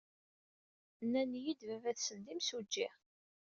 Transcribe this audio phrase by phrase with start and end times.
[1.05, 2.87] Nnan-iyi-d baba-tsen d imsujji.